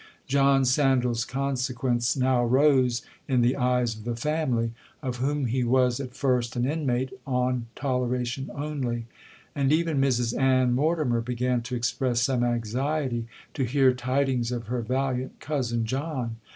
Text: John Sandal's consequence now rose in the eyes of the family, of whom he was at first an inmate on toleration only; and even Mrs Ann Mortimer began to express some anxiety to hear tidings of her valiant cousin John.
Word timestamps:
John 0.25 0.65
Sandal's 0.65 1.25
consequence 1.25 2.17
now 2.17 2.43
rose 2.43 3.03
in 3.27 3.41
the 3.41 3.55
eyes 3.55 3.95
of 3.95 4.03
the 4.03 4.15
family, 4.15 4.71
of 5.03 5.17
whom 5.17 5.45
he 5.45 5.63
was 5.63 5.99
at 5.99 6.15
first 6.15 6.55
an 6.55 6.65
inmate 6.65 7.13
on 7.27 7.67
toleration 7.75 8.49
only; 8.55 9.05
and 9.53 9.71
even 9.71 10.01
Mrs 10.01 10.35
Ann 10.35 10.73
Mortimer 10.73 11.21
began 11.21 11.61
to 11.61 11.75
express 11.75 12.19
some 12.21 12.43
anxiety 12.43 13.27
to 13.53 13.63
hear 13.63 13.93
tidings 13.93 14.51
of 14.51 14.63
her 14.65 14.81
valiant 14.81 15.39
cousin 15.39 15.85
John. 15.85 16.37